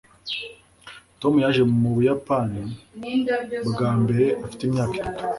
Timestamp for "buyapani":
1.95-2.61